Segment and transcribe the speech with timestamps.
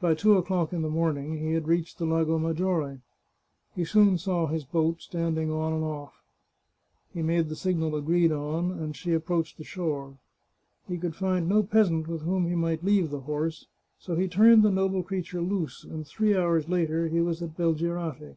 [0.00, 3.00] By two o'clock in the morning he had reached the Lago Maggiore.
[3.74, 6.12] He soon saw his boat, standing on and oflf.
[7.12, 10.18] He made the signal agreed on, and she approached the shore.
[10.86, 13.66] He could find no peasant with whom he might leave the horse,
[13.98, 18.36] so he turned the noble creature loose, and three hours later, he was at Belgirate.